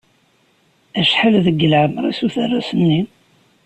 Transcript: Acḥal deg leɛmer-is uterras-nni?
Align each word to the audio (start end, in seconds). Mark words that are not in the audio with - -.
Acḥal 0.99 1.35
deg 1.45 1.57
leɛmer-is 1.71 2.19
uterras-nni? 2.25 3.01